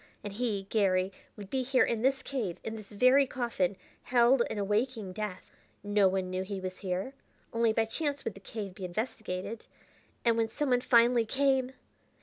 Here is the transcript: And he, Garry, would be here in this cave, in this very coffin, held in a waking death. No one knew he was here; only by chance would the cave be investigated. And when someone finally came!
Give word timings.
And 0.23 0.33
he, 0.33 0.63
Garry, 0.71 1.11
would 1.37 1.51
be 1.51 1.61
here 1.61 1.83
in 1.83 2.01
this 2.01 2.23
cave, 2.23 2.57
in 2.63 2.75
this 2.75 2.89
very 2.89 3.27
coffin, 3.27 3.77
held 4.05 4.41
in 4.49 4.57
a 4.57 4.63
waking 4.63 5.13
death. 5.13 5.51
No 5.83 6.07
one 6.07 6.31
knew 6.31 6.41
he 6.41 6.59
was 6.59 6.79
here; 6.79 7.13
only 7.53 7.71
by 7.71 7.85
chance 7.85 8.25
would 8.25 8.33
the 8.33 8.39
cave 8.39 8.73
be 8.73 8.83
investigated. 8.83 9.67
And 10.25 10.37
when 10.37 10.49
someone 10.49 10.81
finally 10.81 11.27
came! 11.27 11.73